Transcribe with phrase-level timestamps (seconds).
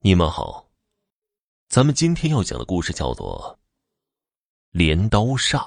[0.00, 0.68] 你们好，
[1.68, 3.58] 咱们今天要讲的故事叫做
[4.78, 5.58] 《镰刀煞》。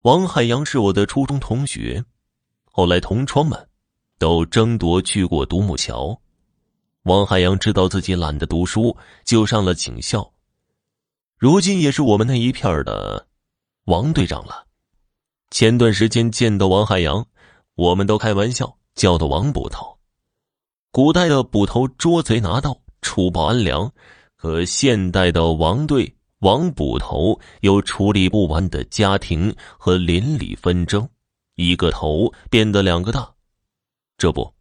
[0.00, 2.04] 王海洋是我的初中同学，
[2.64, 3.68] 后来同窗们
[4.18, 6.20] 都争夺去过独木桥。
[7.02, 10.32] 王海洋知道自己懒得读书，就上了警校，
[11.36, 13.28] 如今也是我们那一片的
[13.84, 14.66] 王队长了。
[15.50, 17.24] 前段时间见到王海洋，
[17.76, 19.97] 我们都开玩笑叫他王捕头。
[20.98, 23.88] 古代的捕头捉贼拿盗，除暴安良；
[24.34, 31.08] 可现代的王队王捕头又处理不完的家庭和邻里纷争，
[31.54, 33.32] 一个头变得两个大。
[34.16, 34.52] 这不，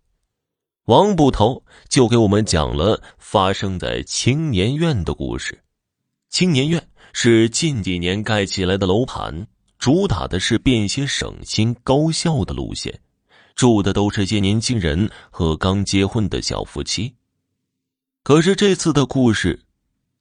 [0.85, 5.59] 王捕头就给我们讲了发生在青年院的故事。
[6.29, 9.47] 青年院是近几年盖起来的楼盘，
[9.79, 13.01] 主打的是便携、省心、高效的路线。
[13.57, 17.15] 住的都是些年轻人和刚结婚的小夫妻，
[18.23, 19.59] 可是这次的故事，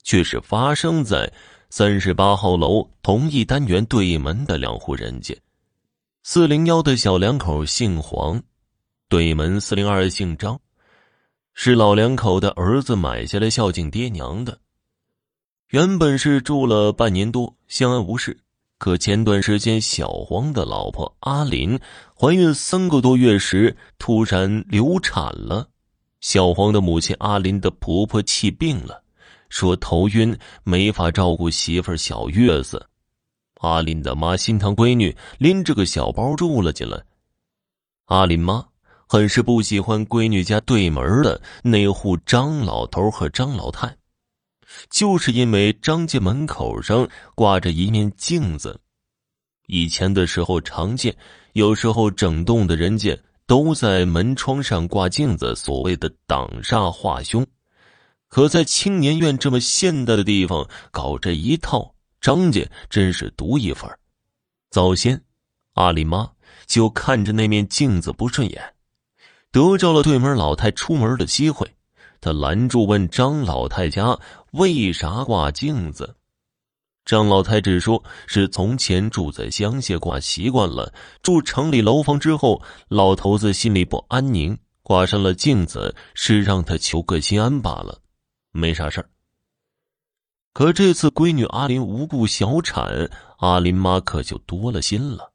[0.03, 1.31] 却是发生在
[1.69, 5.37] 三十八号楼同一单元对门的两户人家。
[6.23, 8.43] 四零幺的小两口姓黄，
[9.11, 10.59] 对门四零二姓张，
[11.53, 14.59] 是老两口的儿子买下来孝敬爹娘的。
[15.69, 18.39] 原本是住了半年多，相安无事。
[18.79, 21.79] 可前段时间，小黄的老婆阿林
[22.15, 25.69] 怀孕三个多月时突然流产了。
[26.21, 29.03] 小黄的母亲阿林的婆婆气病了，
[29.49, 32.87] 说头晕，没法照顾媳妇儿小月子。
[33.61, 37.03] 阿林的妈心疼闺女，拎着个小包住了进来。
[38.07, 38.67] 阿林妈
[39.09, 43.97] 很是不喜欢闺女家对门的那户张老头和张老太。
[44.91, 48.81] 就是因为张家门口上挂着一面镜子，
[49.67, 51.17] 以前的时候常见，
[51.53, 57.47] 有时候整栋的人家都在门窗上挂镜子，所谓的挡煞化凶。
[58.29, 63.89] 可在青年院这么现代的地方搞这一套，张家真是独一份
[64.71, 65.23] 早先，
[65.75, 66.33] 阿里妈
[66.67, 68.75] 就看着那面镜子不顺眼，
[69.53, 71.73] 得着了对门老太出门的机会。
[72.21, 74.19] 他拦住问张老太家
[74.53, 76.17] 为啥挂镜子，
[77.05, 88.01] 张老太只说是从前住在乡下挂习惯了，住城里楼房之后，老头子心里不安宁，挂上了镜子是让他求个心安罢了，
[88.51, 89.09] 没啥事儿。
[90.53, 95.33] 可这次闺女阿林无故小产，阿林妈可就多了心了，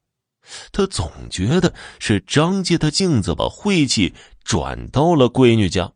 [0.72, 5.92] 她总觉得是张家的镜子把晦气转到了闺女家。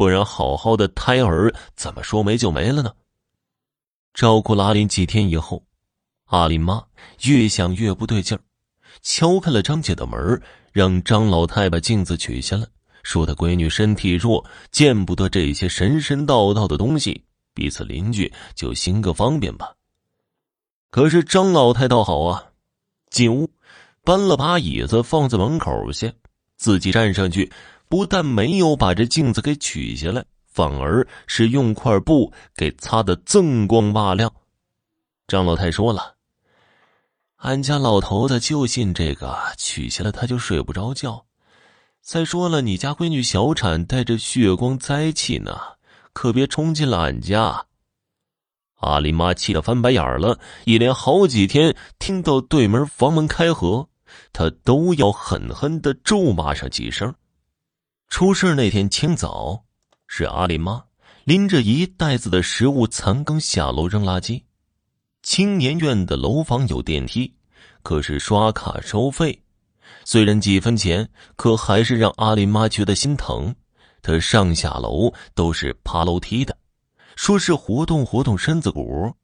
[0.00, 2.90] 不然，好好的胎儿怎么说没就没了呢？
[4.14, 5.62] 照顾了阿林几天以后，
[6.28, 6.82] 阿林妈
[7.24, 8.40] 越想越不对劲儿，
[9.02, 10.40] 敲开了张姐的门，
[10.72, 12.66] 让张老太把镜子取下来，
[13.02, 17.22] 说她闺女身体弱，见不得这些神神道道的东西，
[17.52, 19.74] 彼此邻居就行个方便吧。
[20.90, 22.46] 可是张老太倒好啊，
[23.10, 23.50] 进屋，
[24.02, 26.10] 搬了把椅子放在门口下，
[26.56, 27.52] 自己站上去。
[27.90, 34.32] 不但没有把这镜子给取下来，反而是用块布给擦得锃光瓦亮。
[35.26, 36.14] 张老太说了
[37.42, 41.26] ：“俺家老头子就信这个，取下来他就睡不着觉。
[42.00, 45.58] 再说了，你家闺女小产，带着血光灾气呢，
[46.12, 47.66] 可别冲进了俺家。”
[48.78, 53.88] 阿里妈气得翻白眼了，一连好几天听到对门房门开合，
[54.32, 57.12] 她都要狠狠的咒骂上几声。
[58.10, 59.64] 出事那天清早，
[60.08, 60.84] 是阿林妈
[61.24, 64.42] 拎着一袋子的食物残羹下楼扔垃圾。
[65.22, 67.32] 青年院的楼房有电梯，
[67.84, 69.40] 可是刷卡收费。
[70.04, 73.54] 虽然几分钱，可还是让阿林妈觉得心疼。
[74.02, 76.54] 她上下楼都是爬楼梯的，
[77.14, 79.14] 说是活动活动身子骨。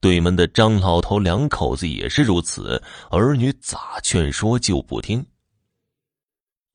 [0.00, 5.26] 对门的张老头两口子也是如此，儿女咋劝说就不听。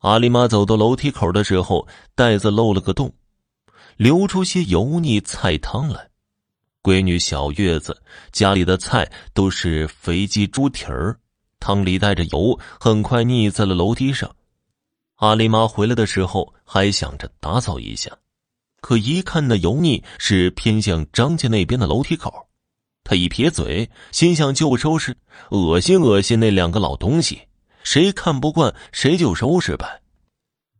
[0.03, 3.13] 阿里妈走到楼梯口的时候，袋子漏了个洞，
[3.95, 6.09] 流出些油腻菜汤来。
[6.81, 8.03] 闺女小月子
[8.33, 11.17] 家里的菜都是肥鸡猪蹄儿，
[11.57, 14.29] 汤里带着油，很快腻在了楼梯上。
[15.19, 18.11] 阿里妈回来的时候还想着打扫一下，
[18.81, 22.49] 可一看那油腻是偏向张家那边的楼梯口，
[23.05, 25.15] 她一撇嘴，心想就不收拾，
[25.51, 27.43] 恶心恶心那两个老东西。
[27.83, 30.01] 谁看不惯谁就收拾呗。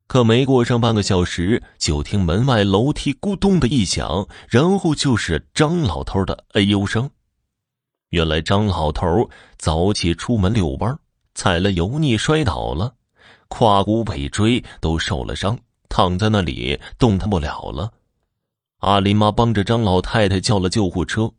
[0.08, 7.10] 可没过上半个小时，就听门外楼梯咕咚的一响，然后就是张老头的哎呦声。
[8.10, 11.00] 原来张老头早起出门遛弯，
[11.34, 12.94] 踩了油腻摔倒了，
[13.48, 15.58] 胯骨尾椎都受了伤，
[15.90, 17.92] 躺在那里动弹不了了。
[18.80, 21.32] 阿林妈帮着张老太太叫了救护车，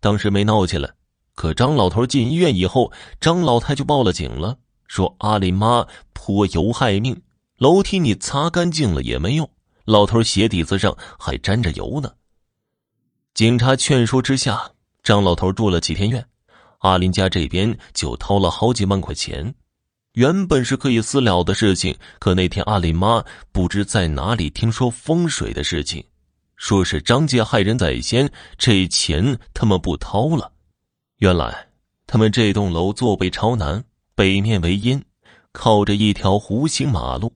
[0.00, 0.90] 当时没闹起来。
[1.34, 2.90] 可张老头进医院以后，
[3.20, 7.22] 张老太就报了警了，说阿林妈泼油害命，
[7.56, 9.48] 楼梯你擦干净了也没用，
[9.84, 12.12] 老头鞋底子上还沾着油呢。
[13.32, 14.70] 警察劝说之下，
[15.02, 16.24] 张老头住了几天院，
[16.78, 19.54] 阿林家这边就掏了好几万块钱。
[20.12, 26.04] 原本是可以私了的事情，可那天阿林妈不知在哪里听说风水的事情，
[26.56, 30.52] 说是张家害人在先，这钱他们不掏了。
[31.18, 31.66] 原来，
[32.06, 33.84] 他们这栋楼坐北朝南，
[34.14, 35.04] 北面为阴，
[35.52, 37.32] 靠着一条弧形马路。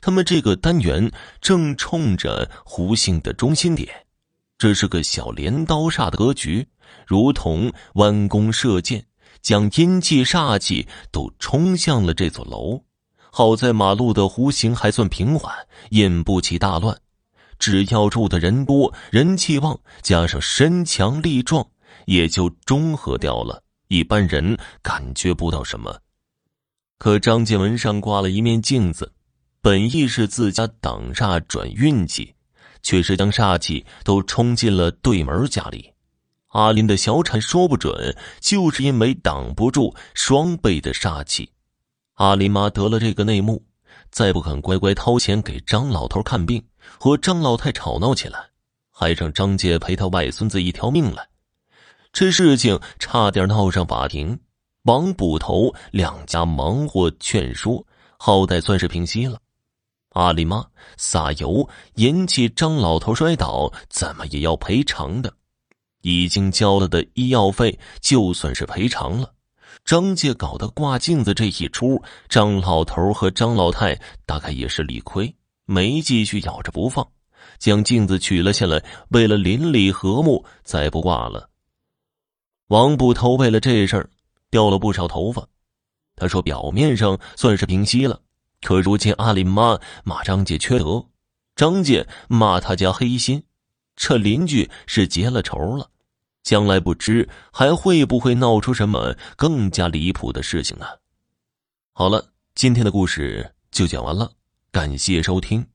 [0.00, 3.88] 他们这个单元正冲着弧形的中心点，
[4.58, 6.68] 这是个小镰刀煞的格局，
[7.06, 9.04] 如同弯弓射箭，
[9.40, 12.82] 将阴气煞气都冲向了这座楼。
[13.30, 15.52] 好在马路的弧形还算平缓，
[15.90, 16.96] 引不起大乱。
[17.58, 21.66] 只要住的人多，人气旺，加上身强力壮。
[22.06, 25.96] 也就中和掉了，一般人感觉不到什么。
[26.98, 29.12] 可张建文上挂了一面镜子，
[29.60, 32.34] 本意是自家挡煞转运气，
[32.82, 35.92] 却是将煞气都冲进了对门家里。
[36.48, 41.50] 阿林的小产说不准，就是因为挡不住双倍的煞气。
[42.14, 43.66] 阿林妈得了这个内幕，
[44.10, 46.64] 再不肯乖乖掏钱给张老头看病，
[47.00, 48.50] 和张老太吵闹起来，
[48.92, 51.28] 还让张姐赔他外孙子一条命来。
[52.12, 54.38] 这事情差点闹上法庭，
[54.84, 57.84] 王捕头两家忙活劝说，
[58.18, 59.38] 好歹算是平息了。
[60.10, 60.64] 阿里妈
[60.98, 65.32] 撒油引起张老头摔倒，怎么也要赔偿的。
[66.02, 69.32] 已经交了的医药费就算是赔偿了。
[69.86, 75.34] 张家搞的挂镜子这一出，张老头和张老太大概也是理亏，
[75.64, 77.06] 没继续咬着不放，
[77.58, 81.48] 将镜子取了下来，为了邻里和睦，再不挂了。
[82.68, 84.08] 王捕头为了这事儿
[84.54, 85.48] 掉了不少头发。
[86.14, 88.20] 他说：“表面上算是平息了，
[88.62, 91.06] 可如今阿林妈骂张姐缺德，
[91.56, 93.42] 张姐骂他家黑心，
[93.96, 95.90] 这邻居是结了仇了。
[96.44, 100.86] 将来不知还会不会闹出什么更加离谱的事情呢？”
[101.90, 104.34] 好了，今天的故事就讲完了，
[104.70, 105.66] 感谢收听。